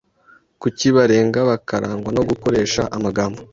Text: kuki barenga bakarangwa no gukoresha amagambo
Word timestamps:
kuki 0.61 0.85
barenga 0.95 1.39
bakarangwa 1.49 2.09
no 2.15 2.21
gukoresha 2.29 2.81
amagambo 2.95 3.39